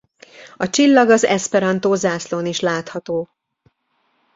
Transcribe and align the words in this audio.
A 0.57 0.69
csillag 0.69 1.09
az 1.09 1.23
eszperantó 1.23 1.93
zászlón 1.93 2.45
is 2.45 2.59
látható. 2.59 3.29